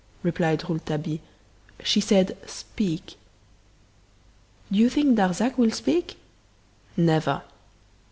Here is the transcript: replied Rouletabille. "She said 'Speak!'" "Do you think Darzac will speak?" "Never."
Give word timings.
replied 0.23 0.63
Rouletabille. 0.67 1.19
"She 1.83 2.01
said 2.01 2.35
'Speak!'" 2.49 3.17
"Do 4.71 4.79
you 4.79 4.89
think 4.89 5.15
Darzac 5.15 5.59
will 5.59 5.69
speak?" 5.69 6.17
"Never." 6.97 7.43